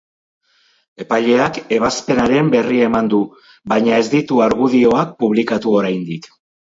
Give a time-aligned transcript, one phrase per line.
[1.03, 3.19] Epaileak ebazpenaren berri eman du,
[3.75, 6.31] baina ez ditu argudioak publikatu oraindik.